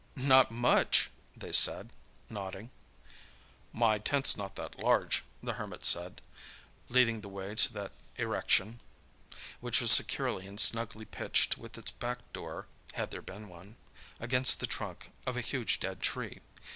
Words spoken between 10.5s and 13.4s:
snugly pitched with its back door (had there